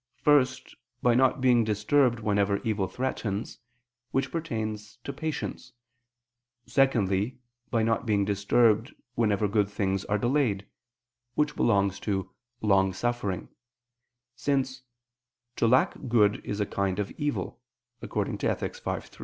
First, 0.17 0.73
by 1.03 1.13
not 1.13 1.41
being 1.41 1.63
disturbed 1.63 2.21
whenever 2.21 2.57
evil 2.63 2.87
threatens: 2.87 3.59
which 4.09 4.31
pertains 4.31 4.97
to 5.03 5.13
"patience"; 5.13 5.73
secondly, 6.65 7.37
by 7.69 7.83
not 7.83 8.07
being 8.07 8.25
disturbed, 8.25 8.95
whenever 9.13 9.47
good 9.47 9.69
things 9.69 10.03
are 10.05 10.17
delayed; 10.17 10.65
which 11.35 11.55
belongs 11.55 11.99
to 11.99 12.31
"long 12.61 12.93
suffering," 12.93 13.49
since 14.35 14.81
"to 15.55 15.67
lack 15.67 15.93
good 16.07 16.43
is 16.43 16.59
a 16.59 16.65
kind 16.65 16.97
of 16.97 17.11
evil" 17.19 17.61
(Ethic. 18.01 18.77
v, 18.79 18.99
3). 19.01 19.19